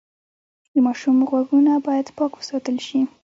[0.73, 2.99] د ماشوم غوږونه باید پاک وساتل شي۔